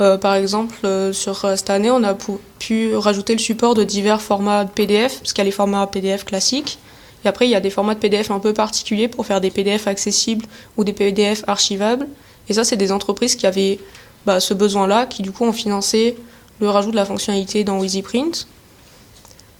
Euh, 0.00 0.16
par 0.16 0.34
exemple, 0.34 0.76
euh, 0.84 1.12
sur 1.12 1.44
euh, 1.44 1.56
cette 1.56 1.70
année, 1.70 1.90
on 1.90 2.04
a 2.04 2.16
pu 2.58 2.94
rajouter 2.94 3.32
le 3.32 3.40
support 3.40 3.74
de 3.74 3.82
divers 3.82 4.22
formats 4.22 4.64
de 4.64 4.70
PDF, 4.70 5.18
parce 5.18 5.32
qu'il 5.32 5.38
y 5.38 5.42
a 5.42 5.44
les 5.44 5.50
formats 5.50 5.86
PDF 5.88 6.24
classiques. 6.24 6.78
Et 7.24 7.28
après, 7.28 7.46
il 7.46 7.50
y 7.50 7.56
a 7.56 7.60
des 7.60 7.70
formats 7.70 7.94
de 7.94 7.98
PDF 7.98 8.30
un 8.30 8.38
peu 8.38 8.54
particuliers 8.54 9.08
pour 9.08 9.26
faire 9.26 9.40
des 9.40 9.50
PDF 9.50 9.88
accessibles 9.88 10.46
ou 10.76 10.84
des 10.84 10.92
PDF 10.92 11.42
archivables. 11.48 12.06
Et 12.48 12.54
ça, 12.54 12.62
c'est 12.62 12.76
des 12.76 12.92
entreprises 12.92 13.34
qui 13.34 13.46
avaient 13.46 13.80
bah, 14.24 14.38
ce 14.38 14.54
besoin-là, 14.54 15.06
qui 15.06 15.22
du 15.22 15.32
coup 15.32 15.44
ont 15.44 15.52
financé 15.52 16.16
le 16.60 16.70
rajout 16.70 16.92
de 16.92 16.96
la 16.96 17.04
fonctionnalité 17.04 17.64
dans 17.64 17.80
WeezyPrint. 17.80 18.46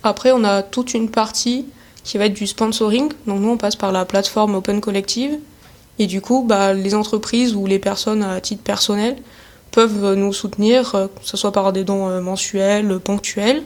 Après, 0.04 0.30
on 0.30 0.44
a 0.44 0.62
toute 0.62 0.94
une 0.94 1.10
partie 1.10 1.66
qui 2.04 2.18
va 2.18 2.26
être 2.26 2.34
du 2.34 2.46
sponsoring. 2.46 3.10
Donc 3.26 3.40
nous, 3.40 3.50
on 3.50 3.56
passe 3.56 3.76
par 3.76 3.92
la 3.92 4.04
plateforme 4.04 4.54
Open 4.54 4.80
Collective. 4.80 5.38
Et 5.98 6.06
du 6.06 6.20
coup, 6.20 6.44
bah, 6.46 6.72
les 6.74 6.94
entreprises 6.94 7.54
ou 7.54 7.66
les 7.66 7.78
personnes 7.78 8.22
à 8.22 8.40
titre 8.40 8.62
personnel 8.62 9.16
peuvent 9.70 10.14
nous 10.14 10.32
soutenir, 10.32 10.94
euh, 10.94 11.06
que 11.06 11.26
ce 11.28 11.36
soit 11.36 11.52
par 11.52 11.72
des 11.72 11.84
dons 11.84 12.08
euh, 12.08 12.20
mensuels, 12.20 12.98
ponctuels. 13.00 13.62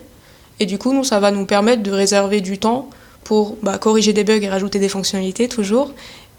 Et 0.60 0.66
du 0.66 0.78
coup, 0.78 0.92
nous, 0.92 1.04
ça 1.04 1.20
va 1.20 1.30
nous 1.30 1.46
permettre 1.46 1.82
de 1.82 1.90
réserver 1.90 2.40
du 2.40 2.58
temps 2.58 2.88
pour 3.24 3.56
bah, 3.62 3.78
corriger 3.78 4.12
des 4.12 4.24
bugs 4.24 4.40
et 4.40 4.48
rajouter 4.48 4.78
des 4.78 4.88
fonctionnalités 4.88 5.48
toujours, 5.48 5.92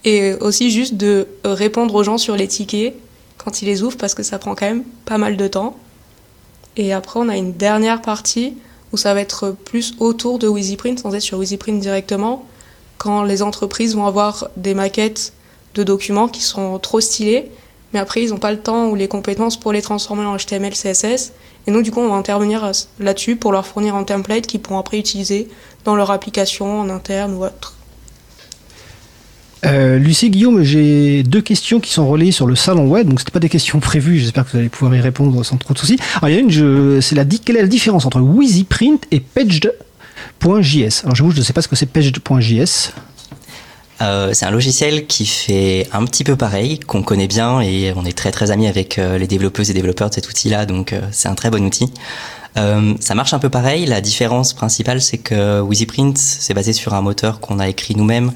et 0.04 0.34
aussi 0.36 0.70
juste 0.70 0.96
de 0.96 1.28
répondre 1.46 1.96
aux 1.96 2.04
gens 2.04 2.18
sur 2.18 2.36
les 2.36 2.48
tickets 2.48 2.94
quand 3.38 3.62
ils 3.62 3.66
les 3.66 3.84
ouvrent 3.84 3.98
parce 3.98 4.14
que 4.14 4.24
ça 4.24 4.38
prend 4.38 4.54
quand 4.56 4.66
même 4.66 4.84
pas 5.06 5.18
mal 5.18 5.38
de 5.38 5.48
temps. 5.48 5.78
Et 6.76 6.94
après, 6.94 7.20
on 7.20 7.30
a 7.30 7.38
une 7.38 7.54
dernière 7.54 8.02
partie 8.02 8.54
où 8.94 8.98
ça 8.98 9.14
va 9.14 9.22
être 9.22 9.56
plus 9.66 9.96
autour 10.00 10.40
de 10.40 10.48
WeezyPrint, 10.48 10.98
sans 10.98 11.14
être 11.14 11.22
sur 11.22 11.40
WeezyPrint 11.40 11.80
directement, 11.80 12.46
quand 12.98 13.24
les 13.24 13.42
entreprises 13.42 13.96
vont 13.96 14.06
avoir 14.06 14.48
des 14.56 14.74
maquettes 14.74 15.34
de 15.76 15.84
documents 15.84 16.28
qui 16.28 16.42
sont 16.42 16.80
trop 16.80 17.02
stylés, 17.02 17.52
mais 17.94 18.00
après, 18.00 18.24
ils 18.24 18.30
n'ont 18.30 18.38
pas 18.38 18.52
le 18.52 18.60
temps 18.60 18.88
ou 18.88 18.96
les 18.96 19.08
compétences 19.08 19.58
pour 19.58 19.72
les 19.72 19.82
transformer 19.82 20.26
en 20.26 20.36
HTML, 20.36 20.74
CSS. 20.74 21.34
Et 21.68 21.72
nous, 21.72 21.84
du 21.84 21.92
coup, 21.92 22.00
on 22.00 22.10
va 22.10 22.16
intervenir 22.16 22.72
là-dessus 23.00 23.36
pour 23.36 23.52
leur 23.52 23.68
fournir 23.68 23.96
un 23.96 24.04
template 24.04 24.48
qu'ils 24.48 24.62
pourront 24.62 24.80
après 24.80 24.98
utiliser 24.98 25.48
dans 25.86 25.96
leur 25.96 26.10
application 26.10 26.80
en 26.80 26.90
interne 26.90 27.36
ou 27.36 27.46
autre. 27.46 27.76
Euh, 29.66 29.98
Lucie 29.98 30.30
Guillaume, 30.30 30.62
j'ai 30.64 31.24
deux 31.24 31.42
questions 31.42 31.80
qui 31.80 31.92
sont 31.92 32.08
relayées 32.08 32.32
sur 32.32 32.48
le 32.48 32.56
salon 32.56 32.88
web, 32.88 33.08
donc 33.08 33.20
c'était 33.20 33.32
pas 33.32 33.40
des 33.40 33.50
questions 33.50 33.80
prévues. 33.80 34.20
J'espère 34.20 34.46
que 34.46 34.52
vous 34.52 34.58
allez 34.58 34.70
pouvoir 34.70 34.96
y 34.96 35.02
répondre 35.02 35.44
sans 35.44 35.58
trop 35.58 35.74
de 35.74 35.80
soucis. 35.80 35.98
Alors 36.18 36.30
il 36.30 36.36
y 36.36 36.38
a 36.38 36.42
une, 36.42 37.02
c'est 37.02 37.16
la 37.16 37.24
quelle 37.26 37.58
est 37.58 37.62
la 37.62 37.68
différence 37.68 38.06
entre 38.06 38.20
WheezyPrint 38.20 39.00
et 39.12 39.20
Paged.js 39.20 41.02
Alors 41.04 41.16
je 41.16 41.24
ne 41.24 41.42
sais 41.42 41.54
pas 41.54 41.62
ce 41.62 41.68
que 41.68 41.76
c'est 41.76 41.86
Paged.js. 41.86 42.92
Euh, 44.02 44.32
c'est 44.34 44.46
un 44.46 44.52
logiciel 44.52 45.08
qui 45.08 45.26
fait 45.26 45.88
un 45.94 46.04
petit 46.04 46.26
peu 46.26 46.36
pareil, 46.36 46.80
qu'on 46.80 47.04
connaît 47.04 47.28
bien 47.28 47.62
et 47.62 47.94
on 47.96 48.04
est 48.04 48.18
très 48.18 48.32
très 48.32 48.52
amis 48.52 48.68
avec 48.68 49.00
euh, 49.00 49.18
les 49.18 49.28
développeuses 49.28 49.70
et 49.70 49.74
développeurs 49.74 50.10
de 50.10 50.16
cet 50.16 50.28
outil-là, 50.28 50.66
donc 50.66 50.94
c'est 51.12 51.30
un 51.30 51.36
très 51.36 51.50
bon 51.50 51.64
outil. 51.64 51.90
ça 52.56 53.16
marche 53.16 53.34
un 53.34 53.40
peu 53.40 53.50
pareil. 53.50 53.86
La 53.86 54.02
différence 54.02 54.54
principale, 54.54 55.00
c'est 55.00 55.20
que 55.20 55.62
WheezyPrint, 55.62 56.16
c'est 56.18 56.54
basé 56.54 56.74
sur 56.74 56.94
un 56.96 57.02
moteur 57.02 57.40
qu'on 57.40 57.60
a 57.60 57.70
écrit 57.70 57.96
nous-mêmes 57.96 58.34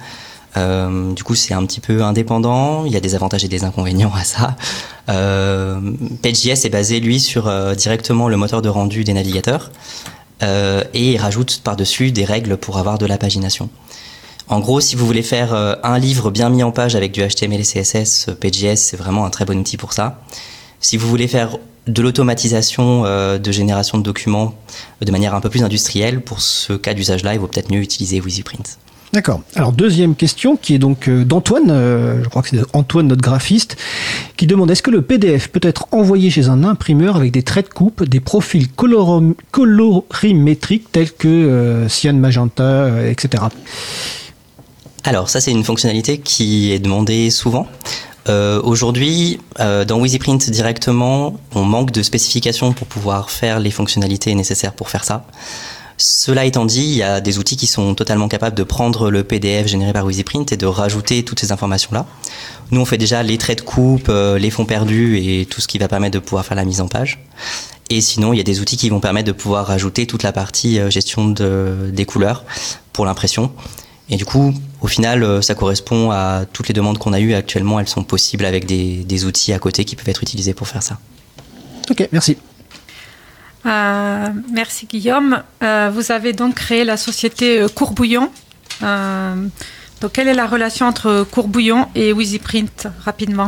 euh, 0.56 1.14
du 1.14 1.24
coup, 1.24 1.36
c'est 1.36 1.54
un 1.54 1.66
petit 1.66 1.80
peu 1.80 2.04
indépendant. 2.04 2.86
Il 2.86 2.92
y 2.92 2.96
a 2.96 3.00
des 3.00 3.16
avantages 3.16 3.44
et 3.44 3.48
des 3.48 3.64
inconvénients 3.64 4.14
à 4.16 4.24
ça. 4.24 4.56
Euh, 5.10 5.80
PageJS 6.22 6.66
est 6.66 6.70
basé, 6.70 7.00
lui, 7.00 7.20
sur 7.20 7.48
euh, 7.48 7.76
directement 7.76 8.28
le 8.28 8.38
moteur 8.38 8.62
de 8.62 8.70
rendu 8.70 9.04
des 9.04 9.14
navigateurs 9.14 9.72
euh, 10.44 10.84
et 10.94 11.14
il 11.14 11.18
rajoute 11.18 11.62
par-dessus 11.64 12.12
des 12.12 12.26
règles 12.26 12.58
pour 12.58 12.78
avoir 12.78 12.98
de 12.98 13.06
la 13.06 13.18
pagination. 13.18 13.70
En 14.50 14.60
gros, 14.60 14.80
si 14.80 14.96
vous 14.96 15.06
voulez 15.06 15.24
faire 15.24 15.54
un 15.84 16.00
livre 16.00 16.32
bien 16.32 16.50
mis 16.50 16.64
en 16.64 16.72
page 16.72 16.96
avec 16.96 17.12
du 17.12 17.22
HTML 17.22 17.60
et 17.60 17.64
CSS, 17.64 18.30
PageJS, 18.40 18.78
c'est 18.78 18.96
vraiment 18.96 19.26
un 19.26 19.30
très 19.30 19.44
bon 19.44 19.60
outil 19.60 19.76
pour 19.76 19.92
ça. 19.92 20.22
Si 20.80 20.96
vous 20.96 21.10
voulez 21.10 21.28
faire 21.28 21.58
de 21.86 22.02
l'automatisation 22.02 23.04
de 23.04 23.52
génération 23.52 23.98
de 23.98 24.04
documents 24.04 24.54
de 25.02 25.12
manière 25.12 25.36
un 25.36 25.42
peu 25.42 25.50
plus 25.50 25.64
industrielle, 25.64 26.22
pour 26.22 26.40
ce 26.40 26.72
cas 26.72 26.94
d'usage-là, 26.94 27.34
il 27.34 27.42
vaut 27.42 27.48
peut-être 27.48 27.74
mieux 27.74 27.82
utiliser 27.82 28.22
WheezyPrint. 28.22 28.78
D'accord. 29.14 29.42
Alors 29.56 29.72
deuxième 29.72 30.16
question 30.16 30.58
qui 30.58 30.76
est 30.76 30.80
donc 30.80 31.08
euh, 31.08 31.24
d'Antoine, 31.24 31.70
euh, 31.70 32.22
je 32.24 32.30
crois 32.30 32.42
que 32.42 32.50
c'est 32.50 32.60
Antoine 32.74 33.08
notre 33.08 33.22
graphiste, 33.22 33.78
qui 34.36 34.48
demande 34.48 34.70
est-ce 34.70 34.84
que 34.84 34.92
le 34.92 35.02
PDF 35.02 35.48
peut 35.48 35.62
être 35.64 35.88
envoyé 35.92 36.30
chez 36.30 36.50
un 36.50 36.66
imprimeur 36.66 37.16
avec 37.16 37.32
des 37.32 37.42
traits 37.42 37.70
de 37.70 37.74
coupe, 37.74 38.04
des 38.04 38.20
profils 38.20 38.68
colorimétriques 39.52 40.92
tels 40.92 41.14
que 41.14 41.28
euh, 41.28 41.88
cyan, 41.88 42.16
magenta, 42.16 42.90
etc. 43.10 43.46
Alors 45.06 45.30
ça 45.30 45.40
c'est 45.40 45.52
une 45.52 45.64
fonctionnalité 45.64 46.18
qui 46.18 46.74
est 46.74 46.80
demandée 46.80 47.30
souvent. 47.30 47.68
Aujourd'hui, 48.64 49.40
dans 49.58 50.02
WheezyPrint 50.02 50.50
directement, 50.50 51.40
on 51.56 51.64
manque 51.64 51.92
de 51.92 52.04
spécifications 52.04 52.74
pour 52.74 52.86
pouvoir 52.86 53.32
faire 53.32 53.62
les 53.62 53.72
fonctionnalités 53.72 54.36
nécessaires 54.36 54.74
pour 54.74 54.90
faire 54.90 55.06
ça. 55.06 55.26
Cela 55.98 56.46
étant 56.46 56.66
dit, 56.66 56.84
il 56.84 56.98
y 56.98 57.04
a 57.04 57.22
des 57.22 57.40
outils 57.40 57.58
qui 57.58 57.66
sont 57.66 57.96
totalement 57.96 58.28
capables 58.28 58.56
de 58.56 58.64
prendre 58.64 59.10
le 59.10 59.24
PDF 59.24 59.68
généré 59.68 59.94
par 59.94 60.06
WheezyPrint 60.06 60.46
et 60.52 60.58
de 60.58 60.68
rajouter 60.68 61.24
toutes 61.24 61.40
ces 61.40 61.52
informations-là. 61.52 62.06
Nous, 62.70 62.80
on 62.80 62.86
fait 62.86 63.00
déjà 63.00 63.24
les 63.24 63.40
traits 63.40 63.60
de 63.60 63.64
coupe, 63.64 64.08
euh, 64.10 64.38
les 64.38 64.52
fonds 64.52 64.66
perdus 64.66 65.18
et 65.18 65.48
tout 65.48 65.60
ce 65.60 65.68
qui 65.68 65.80
va 65.80 65.88
permettre 65.88 66.14
de 66.14 66.20
pouvoir 66.20 66.46
faire 66.46 66.56
la 66.56 66.66
mise 66.66 66.82
en 66.82 66.88
page. 66.88 67.20
Et 67.90 68.02
sinon, 68.02 68.32
il 68.34 68.38
y 68.38 68.40
a 68.40 68.44
des 68.44 68.60
outils 68.60 68.78
qui 68.78 68.90
vont 68.90 69.00
permettre 69.00 69.28
de 69.28 69.32
pouvoir 69.32 69.66
rajouter 69.66 70.06
toute 70.06 70.22
la 70.22 70.32
partie 70.32 70.80
euh, 70.80 70.92
gestion 70.92 71.30
de, 71.30 71.90
des 71.92 72.06
couleurs 72.06 72.46
pour 72.94 73.06
l'impression. 73.06 73.52
Et 74.10 74.18
du 74.18 74.26
coup, 74.26 74.54
au 74.82 74.88
final, 74.88 75.24
euh, 75.24 75.42
ça 75.42 75.56
correspond 75.56 76.12
à 76.12 76.44
toutes 76.52 76.68
les 76.68 76.74
demandes 76.74 77.00
qu'on 77.00 77.14
a 77.14 77.20
eues 77.20 77.34
actuellement. 77.34 77.80
Elles 77.80 77.88
sont 77.88 78.04
possibles 78.04 78.46
avec 78.46 78.66
des, 78.66 79.04
des 79.04 79.26
outils 79.26 79.52
à 79.52 79.60
côté 79.60 79.84
qui 79.84 79.96
peuvent 79.96 80.10
être 80.10 80.22
utilisés 80.22 80.54
pour 80.54 80.68
faire 80.68 80.84
ça. 80.84 81.00
Ok, 81.90 82.08
merci. 82.12 82.38
Euh, 83.66 84.28
merci 84.52 84.86
Guillaume. 84.86 85.42
Euh, 85.64 85.92
vous 85.94 86.12
avez 86.12 86.34
donc 86.34 86.56
créé 86.56 86.84
la 86.84 86.98
société 86.98 87.60
euh, 87.60 87.68
Courbouillon. 87.68 88.30
donc 88.82 90.12
quelle 90.14 90.28
est 90.28 90.34
la 90.34 90.48
relation 90.48 90.86
entre 90.86 91.26
Courbouillon 91.32 91.88
et 91.96 92.14
WheezyPrint 92.14 92.88
rapidement? 93.04 93.48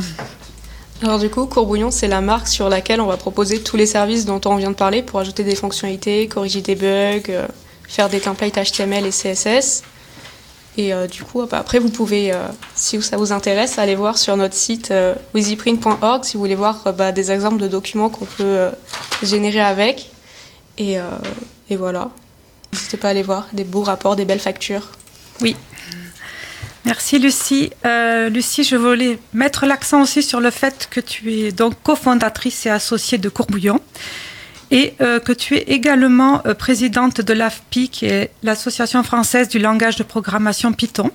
Alors 1.02 1.20
du 1.20 1.30
coup, 1.30 1.46
Courbouillon, 1.46 1.92
c'est 1.92 2.10
la 2.10 2.20
marque 2.20 2.48
sur 2.48 2.68
laquelle 2.68 3.00
on 3.00 3.06
va 3.06 3.16
proposer 3.16 3.62
tous 3.64 3.78
les 3.78 3.86
services 3.86 4.26
dont 4.26 4.42
on 4.46 4.56
vient 4.58 4.72
de 4.72 4.76
parler 4.76 5.02
pour 5.02 5.20
ajouter 5.20 5.44
des 5.44 5.56
fonctionnalités, 5.56 6.28
corriger 6.28 6.62
des 6.62 6.76
bugs, 6.76 7.48
faire 7.88 8.10
des 8.10 8.20
templates 8.20 8.56
HTML 8.56 9.06
et 9.06 9.12
CSS. 9.12 9.84
Et 10.80 10.94
du 11.12 11.24
coup, 11.24 11.46
bah, 11.46 11.58
après, 11.60 11.78
vous 11.78 11.90
pouvez, 11.90 12.32
si 12.74 13.02
ça 13.02 13.18
vous 13.18 13.34
intéresse, 13.34 13.78
aller 13.78 13.96
voir 13.96 14.18
sur 14.18 14.38
notre 14.38 14.54
site 14.54 14.92
euh, 14.92 15.14
si 15.36 15.58
vous 16.34 16.40
voulez 16.40 16.56
voir 16.56 16.94
bah, 16.94 17.12
des 17.12 17.32
exemples 17.32 17.58
de 17.58 17.68
documents 17.68 18.10
qu'on 18.10 18.24
peut 18.24 18.70
générer 19.22 19.60
avec. 19.60 20.10
Et, 20.80 20.98
euh, 20.98 21.04
et 21.70 21.76
voilà. 21.76 22.10
N'hésitez 22.74 22.98
pas 22.98 23.10
à 23.10 23.12
aller 23.12 23.24
voir 23.24 23.48
des 23.54 23.66
beaux 23.66 23.84
rapports, 23.84 24.16
des 24.16 24.26
belles 24.26 24.40
factures. 24.40 24.88
Oui. 25.42 25.56
Merci 26.86 27.20
Lucie. 27.20 27.72
Euh, 27.86 28.30
Lucie, 28.30 28.64
je 28.64 28.76
voulais 28.78 29.20
mettre 29.34 29.66
l'accent 29.66 30.02
aussi 30.02 30.24
sur 30.24 30.40
le 30.40 30.50
fait 30.50 30.88
que 30.90 31.02
tu 31.02 31.34
es 31.34 31.52
donc 31.52 31.74
cofondatrice 31.84 32.66
et 32.66 32.70
associée 32.70 33.18
de 33.18 33.30
Courbouillon 33.30 33.82
et 34.72 34.94
euh, 35.02 35.20
que 35.20 35.32
tu 35.32 35.56
es 35.56 35.64
également 35.64 36.42
euh, 36.46 36.54
présidente 36.54 37.22
de 37.22 37.34
l'AFPI, 37.34 37.90
qui 37.90 38.06
est 38.06 38.32
l'Association 38.44 39.04
française 39.04 39.50
du 39.50 39.60
langage 39.60 39.96
de 39.96 40.04
programmation 40.04 40.72
Python. 40.74 41.12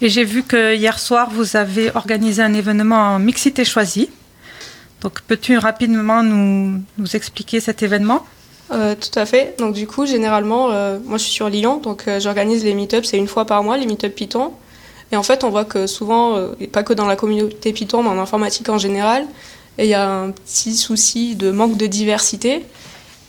Et 0.00 0.08
j'ai 0.08 0.24
vu 0.24 0.42
que 0.42 0.74
hier 0.74 0.98
soir, 0.98 1.28
vous 1.30 1.56
avez 1.56 1.90
organisé 1.94 2.42
un 2.42 2.54
événement 2.54 3.14
en 3.14 3.18
mixité 3.18 3.64
choisie. 3.64 4.08
Donc, 5.00 5.20
peux-tu 5.22 5.58
rapidement 5.58 6.22
nous, 6.22 6.82
expliquer 7.14 7.60
cet 7.60 7.82
événement? 7.82 8.24
Euh, 8.72 8.94
Tout 8.94 9.18
à 9.18 9.26
fait. 9.26 9.56
Donc, 9.58 9.74
du 9.74 9.86
coup, 9.86 10.06
généralement, 10.06 10.68
moi, 11.04 11.18
je 11.18 11.22
suis 11.24 11.32
sur 11.32 11.48
Lyon, 11.48 11.78
donc 11.78 12.04
j'organise 12.20 12.64
les 12.64 12.74
meet-ups, 12.74 13.08
c'est 13.08 13.18
une 13.18 13.26
fois 13.26 13.44
par 13.44 13.62
mois, 13.62 13.76
les 13.76 13.86
meet-ups 13.86 14.14
Python. 14.14 14.52
Et 15.10 15.16
en 15.16 15.22
fait, 15.22 15.42
on 15.42 15.50
voit 15.50 15.64
que 15.64 15.86
souvent, 15.86 16.52
et 16.60 16.68
pas 16.68 16.84
que 16.84 16.92
dans 16.92 17.06
la 17.06 17.16
communauté 17.16 17.72
Python, 17.72 18.02
mais 18.02 18.10
en 18.10 18.18
informatique 18.18 18.68
en 18.68 18.78
général, 18.78 19.26
il 19.84 19.90
y 19.90 19.94
a 19.94 20.10
un 20.10 20.30
petit 20.30 20.76
souci 20.76 21.36
de 21.36 21.50
manque 21.50 21.76
de 21.76 21.86
diversité. 21.86 22.64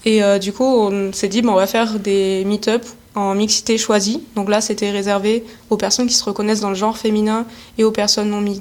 Et 0.06 0.24
euh, 0.24 0.40
du 0.40 0.54
coup, 0.54 0.64
on 0.64 1.14
s'est 1.14 1.28
dit, 1.28 1.42
bon, 1.42 1.52
on 1.52 1.56
va 1.56 1.68
faire 1.68 2.00
des 2.00 2.44
meet-ups 2.46 2.96
en 3.16 3.36
mixité 3.36 3.78
choisie. 3.78 4.24
Donc 4.36 4.50
là, 4.50 4.62
c'était 4.62 4.92
réservé 4.92 5.44
aux 5.70 5.78
personnes 5.78 6.08
qui 6.08 6.14
se 6.14 6.24
reconnaissent 6.24 6.62
dans 6.62 6.70
le 6.70 6.76
genre 6.76 6.98
féminin 6.98 7.46
et 7.78 7.84
aux 7.84 7.92
personnes 7.92 8.30
non, 8.30 8.42
non. 8.42 8.56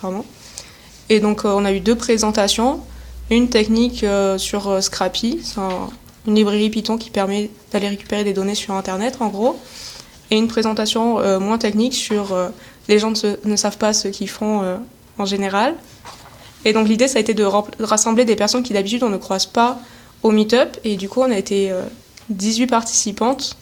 Pardon. 0.00 0.24
Et 1.08 1.20
donc, 1.20 1.44
euh, 1.44 1.52
on 1.54 1.64
a 1.64 1.72
eu 1.72 1.80
deux 1.80 1.96
présentations. 1.96 2.80
Une 3.30 3.48
technique 3.48 4.04
euh, 4.04 4.36
sur 4.38 4.82
Scrappy, 4.82 5.40
une 6.26 6.34
librairie 6.34 6.70
Python 6.70 6.98
qui 6.98 7.10
permet 7.10 7.50
d'aller 7.72 7.88
récupérer 7.88 8.24
des 8.24 8.32
données 8.32 8.54
sur 8.54 8.74
Internet, 8.74 9.18
en 9.20 9.28
gros. 9.28 9.58
Et 10.30 10.36
une 10.36 10.48
présentation 10.48 11.18
moins 11.40 11.58
technique 11.58 11.92
sur 11.92 12.34
les 12.88 12.98
gens 12.98 13.12
ne, 13.44 13.56
savent 13.56 13.76
pas 13.76 13.92
ce 13.92 14.08
qu'ils 14.08 14.30
font 14.30 14.78
en 15.18 15.24
général. 15.26 15.74
Et 16.64 16.72
donc, 16.72 16.88
l'idée, 16.88 17.08
ça 17.08 17.18
a 17.18 17.20
été 17.20 17.34
de 17.34 17.44
rassembler 17.80 18.24
des 18.24 18.36
personnes 18.36 18.62
qui 18.62 18.72
d'habitude 18.72 19.02
on 19.02 19.08
ne 19.08 19.16
croise 19.16 19.46
pas 19.46 19.80
au 20.22 20.30
meet-up. 20.30 20.76
Et 20.84 20.96
du 20.96 21.08
coup, 21.08 21.20
on 21.20 21.30
a 21.30 21.38
été 21.38 21.72
18 22.30 22.66
participantes. 22.68 23.56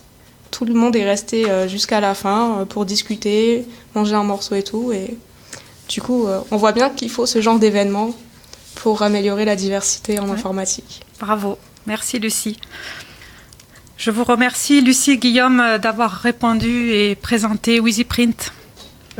Tout 0.51 0.65
le 0.65 0.75
monde 0.75 0.97
est 0.97 1.05
resté 1.05 1.47
jusqu'à 1.69 2.01
la 2.01 2.15
fin 2.15 2.67
pour 2.69 2.85
discuter, 2.85 3.65
manger 3.95 4.15
un 4.15 4.25
morceau 4.25 4.55
et 4.55 4.63
tout. 4.63 4.93
Et 4.93 5.17
du 5.91 6.01
coup, 6.01 6.29
euh, 6.29 6.41
on 6.53 6.57
voit 6.57 6.71
bien 6.71 6.89
qu'il 6.89 7.11
faut 7.11 7.27
ce 7.27 7.41
genre 7.41 7.59
d'événement 7.59 8.15
pour 8.77 9.03
améliorer 9.03 9.45
la 9.45 9.57
diversité 9.57 10.21
en 10.21 10.27
ouais. 10.27 10.31
informatique. 10.31 11.03
Bravo. 11.19 11.59
Merci 11.87 12.21
Lucie. 12.21 12.57
Je 13.97 14.13
vous 14.13 14.23
remercie 14.23 14.81
Lucie 14.81 15.13
et 15.13 15.19
Guillaume 15.19 15.79
d'avoir 15.83 16.13
répondu 16.13 16.93
et 16.93 17.17
présenté 17.17 17.81
WheezyPrint. 17.81 18.53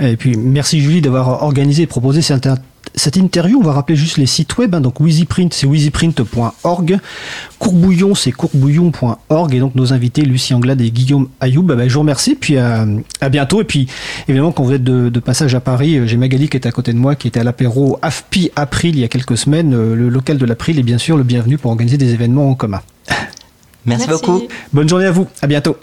Et 0.01 0.17
puis 0.17 0.37
merci 0.37 0.81
Julie 0.81 1.01
d'avoir 1.01 1.43
organisé 1.43 1.83
et 1.83 1.87
proposé 1.89 2.23
cette, 2.23 2.49
cette 2.95 3.17
interview, 3.17 3.59
on 3.59 3.63
va 3.63 3.73
rappeler 3.73 3.97
juste 3.97 4.17
les 4.17 4.27
sites 4.27 4.57
web. 4.59 4.75
Hein, 4.75 4.81
donc 4.81 5.01
WheezyPrint, 5.01 5.49
c'est 5.53 5.67
wheezyprint.org. 5.67 6.99
Courbouillon, 7.59 8.15
c'est 8.15 8.33
courbouillon.org. 8.33 9.55
Et 9.55 9.61
donc 9.61 9.75
nos 9.75 9.93
invités, 9.93 10.23
Lucie 10.23 10.55
Anglade 10.55 10.81
et 10.81 10.91
Guillaume 10.91 11.29
Ayoub, 11.41 11.63
bah, 11.63 11.77
je 11.87 11.95
vous 11.95 12.01
remercie. 12.01 12.35
Puis 12.35 12.59
à, 12.59 12.87
à, 13.21 13.29
bientôt. 13.29 13.61
Et 13.61 13.65
puis 13.65 13.87
évidemment, 14.29 14.53
quand 14.53 14.65
vous 14.65 14.73
êtes 14.73 14.85
de, 14.85 15.09
de 15.09 15.21
passage 15.21 15.55
à 15.55 15.61
Paris, 15.61 16.01
j'ai 16.07 16.17
Magali 16.17 16.49
qui 16.49 16.57
est 16.57 16.67
à 16.67 16.73
côté 16.73 16.93
de 16.93 16.99
moi, 16.99 17.15
qui 17.15 17.29
était 17.29 17.41
à 17.41 17.45
l'apéro 17.45 17.99
AFPI 18.03 18.51
April 18.57 18.97
il 18.97 19.01
y 19.01 19.05
a 19.05 19.09
quelques 19.09 19.37
semaines. 19.37 19.73
Le 19.73 20.09
local 20.09 20.39
de 20.39 20.45
l'April 20.45 20.79
est 20.79 20.85
bien 20.85 20.99
sûr 20.99 21.17
le 21.17 21.23
bienvenu 21.23 21.59
pour 21.59 21.71
organiser 21.71 21.97
des 21.97 22.13
événements 22.13 22.51
en 22.51 22.55
commun. 22.55 22.81
Merci, 23.87 24.07
Merci 24.09 24.09
beaucoup. 24.09 24.43
Bonne 24.73 24.89
journée 24.89 25.07
à 25.07 25.11
vous. 25.11 25.27
À 25.41 25.47
bientôt. 25.47 25.77